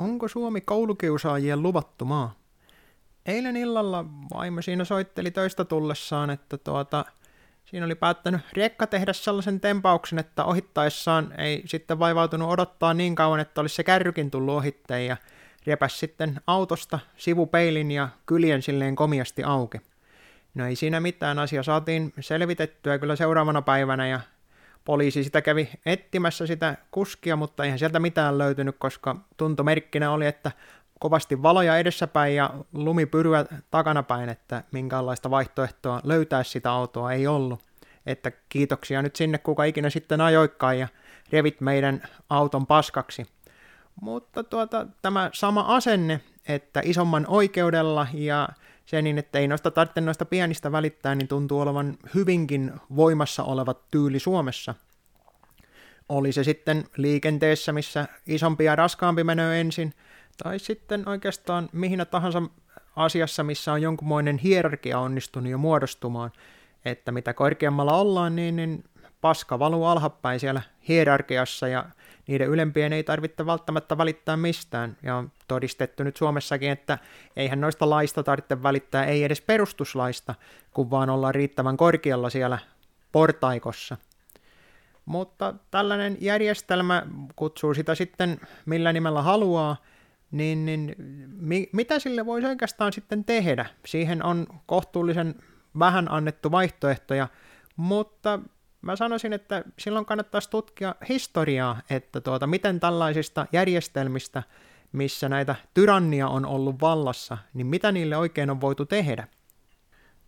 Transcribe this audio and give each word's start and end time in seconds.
Onko 0.00 0.28
Suomi 0.28 0.60
koulukiusaajien 0.60 1.62
luvattu 1.62 2.04
maa? 2.04 2.34
Eilen 3.26 3.56
illalla 3.56 4.04
vaimo 4.34 4.62
siinä 4.62 4.84
soitteli 4.84 5.30
töistä 5.30 5.64
tullessaan, 5.64 6.30
että 6.30 6.58
tuota, 6.58 7.04
siinä 7.64 7.86
oli 7.86 7.94
päättänyt 7.94 8.40
riekka 8.52 8.86
tehdä 8.86 9.12
sellaisen 9.12 9.60
tempauksen, 9.60 10.18
että 10.18 10.44
ohittaessaan 10.44 11.40
ei 11.40 11.62
sitten 11.66 11.98
vaivautunut 11.98 12.50
odottaa 12.50 12.94
niin 12.94 13.14
kauan, 13.14 13.40
että 13.40 13.60
olisi 13.60 13.74
se 13.74 13.84
kärrykin 13.84 14.30
tullut 14.30 14.54
ohitteen 14.54 15.06
ja 15.06 15.16
repäs 15.66 16.00
sitten 16.00 16.40
autosta 16.46 16.98
sivupeilin 17.16 17.90
ja 17.90 18.08
kyljen 18.26 18.62
silleen 18.62 18.96
komiasti 18.96 19.44
auki. 19.44 19.78
No 20.54 20.66
ei 20.66 20.76
siinä 20.76 21.00
mitään, 21.00 21.38
asia 21.38 21.62
saatiin 21.62 22.12
selvitettyä 22.20 22.98
kyllä 22.98 23.16
seuraavana 23.16 23.62
päivänä 23.62 24.08
ja 24.08 24.20
poliisi 24.84 25.24
sitä 25.24 25.42
kävi 25.42 25.70
etsimässä 25.86 26.46
sitä 26.46 26.76
kuskia, 26.90 27.36
mutta 27.36 27.64
eihän 27.64 27.78
sieltä 27.78 28.00
mitään 28.00 28.38
löytynyt, 28.38 28.76
koska 28.78 29.16
tuntomerkkinä 29.36 30.10
oli, 30.10 30.26
että 30.26 30.52
kovasti 31.00 31.42
valoja 31.42 31.78
edessäpäin 31.78 32.36
ja 32.36 32.50
lumipyryä 32.72 33.44
takanapäin, 33.70 34.28
että 34.28 34.64
minkäänlaista 34.72 35.30
vaihtoehtoa 35.30 36.00
löytää 36.04 36.42
sitä 36.42 36.70
autoa 36.72 37.12
ei 37.12 37.26
ollut. 37.26 37.60
Että 38.06 38.32
kiitoksia 38.48 39.02
nyt 39.02 39.16
sinne, 39.16 39.38
kuka 39.38 39.64
ikinä 39.64 39.90
sitten 39.90 40.20
ajoikkaan 40.20 40.78
ja 40.78 40.88
revit 41.32 41.60
meidän 41.60 42.02
auton 42.30 42.66
paskaksi. 42.66 43.26
Mutta 44.00 44.44
tuota, 44.44 44.86
tämä 45.02 45.30
sama 45.32 45.60
asenne, 45.60 46.20
että 46.48 46.80
isomman 46.84 47.24
oikeudella 47.28 48.06
ja 48.14 48.48
se 48.86 49.02
niin, 49.02 49.18
että 49.18 49.38
ei 49.38 49.48
noista 49.48 49.70
tarvitse 49.70 50.00
noista 50.00 50.24
pienistä 50.24 50.72
välittää, 50.72 51.14
niin 51.14 51.28
tuntuu 51.28 51.60
olevan 51.60 51.98
hyvinkin 52.14 52.72
voimassa 52.96 53.44
oleva 53.44 53.74
tyyli 53.90 54.18
Suomessa. 54.18 54.74
Oli 56.08 56.32
se 56.32 56.44
sitten 56.44 56.84
liikenteessä, 56.96 57.72
missä 57.72 58.08
isompi 58.26 58.64
ja 58.64 58.76
raskaampi 58.76 59.24
menee 59.24 59.60
ensin, 59.60 59.94
tai 60.42 60.58
sitten 60.58 61.08
oikeastaan 61.08 61.68
mihin 61.72 62.06
tahansa 62.10 62.42
asiassa, 62.96 63.42
missä 63.42 63.72
on 63.72 63.82
jonkunmoinen 63.82 64.38
hierarkia 64.38 64.98
onnistunut 64.98 65.50
jo 65.50 65.58
muodostumaan, 65.58 66.30
että 66.84 67.12
mitä 67.12 67.34
korkeammalla 67.34 67.98
ollaan, 67.98 68.36
niin, 68.36 68.56
niin 68.56 68.84
paska 69.20 69.58
valuu 69.58 69.84
alhapäin 69.84 70.40
siellä 70.40 70.62
hierarkiassa 70.88 71.68
ja 71.68 71.84
niiden 72.26 72.48
ylempien 72.48 72.92
ei 72.92 73.04
tarvitse 73.04 73.46
välttämättä 73.46 73.98
välittää 73.98 74.36
mistään. 74.36 74.96
Ja 75.02 75.16
on 75.16 75.32
todistettu 75.48 76.02
nyt 76.02 76.16
Suomessakin, 76.16 76.70
että 76.70 76.98
eihän 77.36 77.60
noista 77.60 77.90
laista 77.90 78.22
tarvitse 78.22 78.62
välittää, 78.62 79.04
ei 79.04 79.24
edes 79.24 79.40
perustuslaista, 79.40 80.34
kun 80.74 80.90
vaan 80.90 81.10
ollaan 81.10 81.34
riittävän 81.34 81.76
korkealla 81.76 82.30
siellä 82.30 82.58
portaikossa. 83.12 83.96
Mutta 85.04 85.54
tällainen 85.70 86.16
järjestelmä 86.20 87.02
kutsuu 87.36 87.74
sitä 87.74 87.94
sitten 87.94 88.40
millä 88.66 88.92
nimellä 88.92 89.22
haluaa, 89.22 89.76
niin, 90.30 90.66
niin 90.66 90.94
mi, 91.40 91.68
mitä 91.72 91.98
sille 91.98 92.26
voisi 92.26 92.46
oikeastaan 92.46 92.92
sitten 92.92 93.24
tehdä? 93.24 93.66
Siihen 93.86 94.24
on 94.24 94.46
kohtuullisen 94.66 95.34
vähän 95.78 96.12
annettu 96.12 96.50
vaihtoehtoja, 96.50 97.28
mutta 97.76 98.40
mä 98.82 98.96
sanoisin, 98.96 99.32
että 99.32 99.64
silloin 99.78 100.06
kannattaisi 100.06 100.50
tutkia 100.50 100.94
historiaa, 101.08 101.80
että 101.90 102.20
tuota, 102.20 102.46
miten 102.46 102.80
tällaisista 102.80 103.46
järjestelmistä, 103.52 104.42
missä 104.92 105.28
näitä 105.28 105.54
tyrannia 105.74 106.28
on 106.28 106.46
ollut 106.46 106.80
vallassa, 106.80 107.38
niin 107.54 107.66
mitä 107.66 107.92
niille 107.92 108.16
oikein 108.16 108.50
on 108.50 108.60
voitu 108.60 108.86
tehdä. 108.86 109.28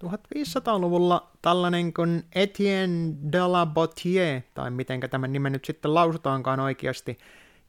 1500-luvulla 0.04 1.30
tällainen 1.42 1.92
kuin 1.92 2.24
Etienne 2.34 3.14
de 3.32 3.40
la 3.40 3.66
Botier, 3.66 4.40
tai 4.54 4.70
miten 4.70 5.00
tämän 5.10 5.32
nimen 5.32 5.52
nyt 5.52 5.64
sitten 5.64 5.94
lausutaankaan 5.94 6.60
oikeasti, 6.60 7.18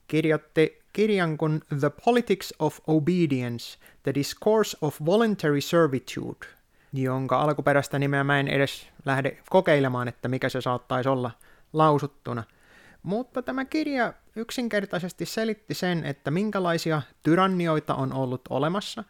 kirjoitti 0.07 0.81
kirjan 0.93 1.37
kuin 1.37 1.61
The 1.79 1.91
Politics 2.05 2.53
of 2.59 2.79
Obedience, 2.87 3.77
The 4.03 4.13
Discourse 4.13 4.77
of 4.81 5.01
Voluntary 5.05 5.61
Servitude, 5.61 6.47
jonka 6.93 7.41
alkuperäistä 7.41 7.99
nimeä 7.99 8.23
mä 8.23 8.39
en 8.39 8.47
edes 8.47 8.87
lähde 9.05 9.37
kokeilemaan, 9.49 10.07
että 10.07 10.27
mikä 10.27 10.49
se 10.49 10.61
saattaisi 10.61 11.09
olla 11.09 11.31
lausuttuna. 11.73 12.43
Mutta 13.03 13.41
tämä 13.41 13.65
kirja 13.65 14.13
yksinkertaisesti 14.35 15.25
selitti 15.25 15.73
sen, 15.73 16.05
että 16.05 16.31
minkälaisia 16.31 17.01
tyrannioita 17.23 17.95
on 17.95 18.13
ollut 18.13 18.41
olemassa 18.49 19.03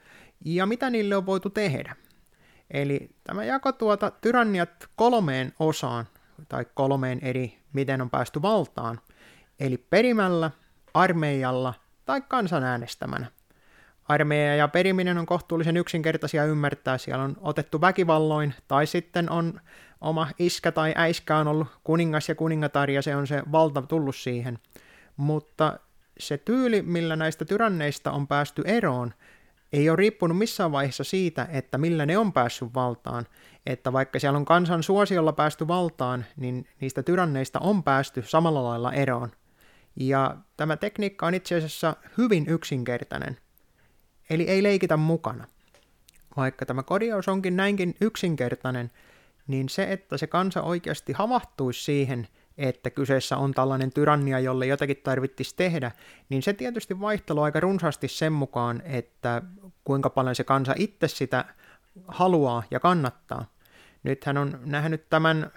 ja 0.45 0.65
mitä 0.65 0.89
niille 0.89 1.17
on 1.17 1.25
voitu 1.25 1.49
tehdä. 1.49 1.95
Eli 2.71 3.09
tämä 3.23 3.43
jako 3.43 3.71
tuota 3.71 4.11
tyranniat 4.11 4.89
kolmeen 4.95 5.53
osaan, 5.59 6.05
tai 6.49 6.65
kolmeen 6.73 7.19
eri, 7.21 7.59
miten 7.73 8.01
on 8.01 8.09
päästy 8.09 8.41
valtaan. 8.41 8.99
Eli 9.59 9.77
perimällä, 9.77 10.51
armeijalla 10.93 11.73
tai 12.05 12.21
kansanäänestämänä. 12.27 13.34
Armeija 14.07 14.55
ja 14.55 14.67
periminen 14.67 15.17
on 15.17 15.25
kohtuullisen 15.25 15.77
yksinkertaisia 15.77 16.45
ymmärtää. 16.45 16.97
Siellä 16.97 17.23
on 17.23 17.37
otettu 17.41 17.81
väkivalloin, 17.81 18.53
tai 18.67 18.87
sitten 18.87 19.31
on 19.31 19.59
oma 20.01 20.27
iskä 20.39 20.71
tai 20.71 20.93
äiskä 20.97 21.37
on 21.37 21.47
ollut 21.47 21.67
kuningas 21.83 22.29
ja 22.29 22.35
kuningatar, 22.35 22.89
ja 22.89 23.01
se 23.01 23.15
on 23.15 23.27
se 23.27 23.43
valta 23.51 23.81
tullut 23.81 24.15
siihen. 24.15 24.59
Mutta 25.17 25.79
se 26.19 26.37
tyyli, 26.37 26.81
millä 26.81 27.15
näistä 27.15 27.45
tyranneista 27.45 28.11
on 28.11 28.27
päästy 28.27 28.61
eroon, 28.65 29.13
ei 29.73 29.89
ole 29.89 29.95
riippunut 29.95 30.37
missään 30.37 30.71
vaiheessa 30.71 31.03
siitä, 31.03 31.47
että 31.51 31.77
millä 31.77 32.05
ne 32.05 32.17
on 32.17 32.33
päässyt 32.33 32.73
valtaan. 32.73 33.25
Että 33.65 33.93
vaikka 33.93 34.19
siellä 34.19 34.37
on 34.37 34.45
kansan 34.45 34.83
suosiolla 34.83 35.33
päästy 35.33 35.67
valtaan, 35.67 36.25
niin 36.37 36.67
niistä 36.81 37.03
tyranneista 37.03 37.59
on 37.59 37.83
päästy 37.83 38.21
samalla 38.21 38.63
lailla 38.63 38.93
eroon. 38.93 39.31
Ja 39.95 40.37
tämä 40.57 40.77
tekniikka 40.77 41.25
on 41.25 41.33
itse 41.33 41.55
asiassa 41.55 41.95
hyvin 42.17 42.45
yksinkertainen. 42.47 43.37
Eli 44.29 44.43
ei 44.43 44.63
leikitä 44.63 44.97
mukana. 44.97 45.47
Vaikka 46.37 46.65
tämä 46.65 46.83
korjaus 46.83 47.27
onkin 47.27 47.55
näinkin 47.55 47.95
yksinkertainen, 48.01 48.91
niin 49.47 49.69
se, 49.69 49.91
että 49.91 50.17
se 50.17 50.27
kansa 50.27 50.61
oikeasti 50.61 51.13
havahtuisi 51.13 51.83
siihen, 51.83 52.27
että 52.57 52.89
kyseessä 52.89 53.37
on 53.37 53.51
tällainen 53.51 53.93
tyrannia, 53.93 54.39
jolle 54.39 54.65
jotakin 54.65 54.97
tarvittisi 55.03 55.55
tehdä, 55.55 55.91
niin 56.29 56.43
se 56.43 56.53
tietysti 56.53 56.99
vaihtelu 56.99 57.41
aika 57.41 57.59
runsaasti 57.59 58.07
sen 58.07 58.33
mukaan, 58.33 58.81
että 58.85 59.41
kuinka 59.83 60.09
paljon 60.09 60.35
se 60.35 60.43
kansa 60.43 60.73
itse 60.77 61.07
sitä 61.07 61.45
haluaa 62.07 62.63
ja 62.71 62.79
kannattaa. 62.79 63.45
Nyt 64.03 64.25
hän 64.25 64.37
on 64.37 64.59
nähnyt 64.65 65.09
tämän 65.09 65.51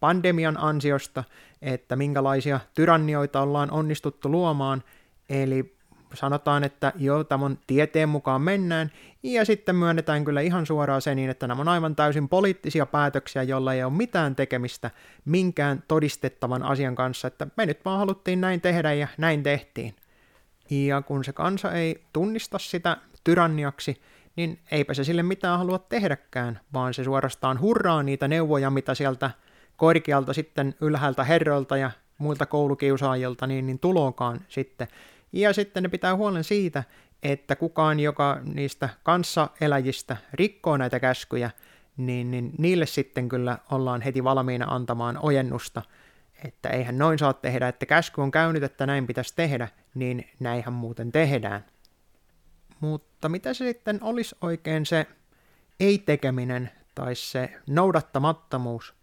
pandemian 0.00 0.56
ansiosta, 0.60 1.24
että 1.62 1.96
minkälaisia 1.96 2.60
tyrannioita 2.74 3.40
ollaan 3.40 3.70
onnistuttu 3.70 4.30
luomaan, 4.30 4.82
eli 5.28 5.75
sanotaan, 6.14 6.64
että 6.64 6.92
joo, 6.96 7.24
tämän 7.24 7.58
tieteen 7.66 8.08
mukaan 8.08 8.40
mennään, 8.40 8.90
ja 9.22 9.44
sitten 9.44 9.76
myönnetään 9.76 10.24
kyllä 10.24 10.40
ihan 10.40 10.66
suoraan 10.66 11.02
se 11.02 11.14
niin, 11.14 11.30
että 11.30 11.46
nämä 11.46 11.60
on 11.60 11.68
aivan 11.68 11.96
täysin 11.96 12.28
poliittisia 12.28 12.86
päätöksiä, 12.86 13.42
joilla 13.42 13.74
ei 13.74 13.84
ole 13.84 13.92
mitään 13.92 14.36
tekemistä 14.36 14.90
minkään 15.24 15.82
todistettavan 15.88 16.62
asian 16.62 16.94
kanssa, 16.94 17.28
että 17.28 17.46
me 17.56 17.66
nyt 17.66 17.84
vaan 17.84 17.98
haluttiin 17.98 18.40
näin 18.40 18.60
tehdä 18.60 18.92
ja 18.92 19.08
näin 19.18 19.42
tehtiin. 19.42 19.94
Ja 20.70 21.02
kun 21.02 21.24
se 21.24 21.32
kansa 21.32 21.72
ei 21.72 22.04
tunnista 22.12 22.58
sitä 22.58 22.96
tyranniaksi, 23.24 24.00
niin 24.36 24.58
eipä 24.70 24.94
se 24.94 25.04
sille 25.04 25.22
mitään 25.22 25.58
halua 25.58 25.78
tehdäkään, 25.78 26.60
vaan 26.72 26.94
se 26.94 27.04
suorastaan 27.04 27.60
hurraa 27.60 28.02
niitä 28.02 28.28
neuvoja, 28.28 28.70
mitä 28.70 28.94
sieltä 28.94 29.30
korkealta 29.76 30.32
sitten 30.32 30.74
ylhäältä 30.80 31.24
herroilta 31.24 31.76
ja 31.76 31.90
muilta 32.18 32.46
koulukiusaajilta 32.46 33.46
niin, 33.46 33.66
niin 33.66 33.78
tulokaan 33.78 34.40
sitten. 34.48 34.88
Ja 35.36 35.52
sitten 35.52 35.82
ne 35.82 35.88
pitää 35.88 36.16
huolen 36.16 36.44
siitä, 36.44 36.84
että 37.22 37.56
kukaan, 37.56 38.00
joka 38.00 38.40
niistä 38.44 38.88
kanssaeläjistä 39.02 40.16
rikkoo 40.32 40.76
näitä 40.76 41.00
käskyjä, 41.00 41.50
niin, 41.96 42.30
niin 42.30 42.52
niille 42.58 42.86
sitten 42.86 43.28
kyllä 43.28 43.58
ollaan 43.70 44.00
heti 44.00 44.24
valmiina 44.24 44.66
antamaan 44.68 45.18
ojennusta, 45.22 45.82
että 46.44 46.68
eihän 46.68 46.98
noin 46.98 47.18
saa 47.18 47.32
tehdä, 47.32 47.68
että 47.68 47.86
käsky 47.86 48.20
on 48.20 48.30
käynyt, 48.30 48.62
että 48.62 48.86
näin 48.86 49.06
pitäisi 49.06 49.36
tehdä, 49.36 49.68
niin 49.94 50.30
näinhän 50.40 50.74
muuten 50.74 51.12
tehdään. 51.12 51.64
Mutta 52.80 53.28
mitä 53.28 53.54
se 53.54 53.64
sitten 53.64 53.98
olisi 54.02 54.36
oikein 54.40 54.86
se 54.86 55.06
ei-tekeminen 55.80 56.70
tai 56.94 57.14
se 57.14 57.52
noudattamattomuus? 57.66 58.94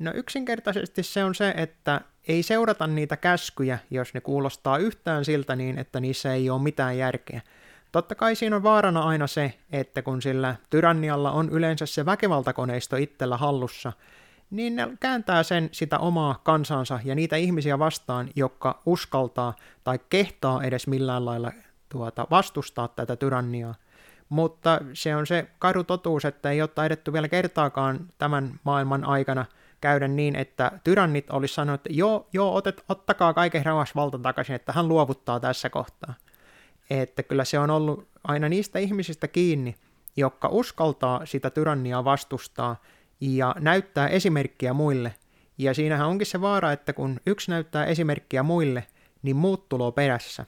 No 0.00 0.12
yksinkertaisesti 0.14 1.02
se 1.02 1.24
on 1.24 1.34
se, 1.34 1.54
että 1.56 2.00
ei 2.26 2.42
seurata 2.42 2.86
niitä 2.86 3.16
käskyjä, 3.16 3.78
jos 3.90 4.14
ne 4.14 4.20
kuulostaa 4.20 4.78
yhtään 4.78 5.24
siltä 5.24 5.56
niin, 5.56 5.78
että 5.78 6.00
niissä 6.00 6.32
ei 6.32 6.50
ole 6.50 6.62
mitään 6.62 6.98
järkeä. 6.98 7.40
Totta 7.92 8.14
kai 8.14 8.34
siinä 8.34 8.56
on 8.56 8.62
vaarana 8.62 9.00
aina 9.00 9.26
se, 9.26 9.54
että 9.72 10.02
kun 10.02 10.22
sillä 10.22 10.56
tyrannialla 10.70 11.32
on 11.32 11.48
yleensä 11.48 11.86
se 11.86 12.06
väkivaltakoneisto 12.06 12.96
itsellä 12.96 13.36
hallussa, 13.36 13.92
niin 14.50 14.76
ne 14.76 14.88
kääntää 15.00 15.42
sen 15.42 15.68
sitä 15.72 15.98
omaa 15.98 16.40
kansansa 16.42 17.00
ja 17.04 17.14
niitä 17.14 17.36
ihmisiä 17.36 17.78
vastaan, 17.78 18.28
jotka 18.36 18.82
uskaltaa 18.86 19.54
tai 19.84 19.98
kehtaa 20.10 20.62
edes 20.62 20.86
millään 20.86 21.24
lailla 21.24 21.52
tuota, 21.88 22.26
vastustaa 22.30 22.88
tätä 22.88 23.16
tyranniaa. 23.16 23.74
Mutta 24.28 24.80
se 24.92 25.16
on 25.16 25.26
se 25.26 25.46
karu 25.58 25.84
totuus, 25.84 26.24
että 26.24 26.50
ei 26.50 26.62
ole 26.62 26.68
taidettu 26.68 27.12
vielä 27.12 27.28
kertaakaan 27.28 28.00
tämän 28.18 28.60
maailman 28.64 29.04
aikana– 29.04 29.44
käydä 29.86 30.08
niin, 30.08 30.36
että 30.36 30.72
tyrannit 30.84 31.30
olisi 31.30 31.54
sanonut, 31.54 31.80
että 31.80 31.88
joo, 31.92 32.28
joo 32.32 32.54
otet, 32.54 32.84
ottakaa 32.88 33.34
kaiken 33.34 33.64
rauhassa 33.66 33.94
valta 33.96 34.18
takaisin, 34.18 34.56
että 34.56 34.72
hän 34.72 34.88
luovuttaa 34.88 35.40
tässä 35.40 35.70
kohtaa. 35.70 36.14
että 36.90 37.22
kyllä 37.22 37.44
se 37.44 37.58
on 37.58 37.70
ollut 37.70 38.08
aina 38.24 38.48
niistä 38.48 38.78
ihmisistä 38.78 39.28
kiinni, 39.28 39.74
jotka 40.16 40.48
uskaltaa 40.48 41.26
sitä 41.26 41.50
tyranniaa 41.50 42.04
vastustaa 42.04 42.76
ja 43.20 43.54
näyttää 43.58 44.08
esimerkkiä 44.08 44.72
muille. 44.72 45.14
Ja 45.58 45.74
siinähän 45.74 46.08
onkin 46.08 46.26
se 46.26 46.40
vaara, 46.40 46.72
että 46.72 46.92
kun 46.92 47.20
yksi 47.26 47.50
näyttää 47.50 47.84
esimerkkiä 47.84 48.42
muille, 48.42 48.84
niin 49.22 49.36
muut 49.36 49.68
tuloo 49.68 49.92
perässä. 49.92 50.46